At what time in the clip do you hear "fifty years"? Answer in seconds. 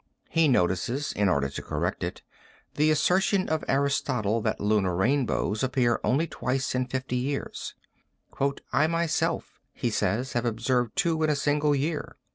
6.87-7.75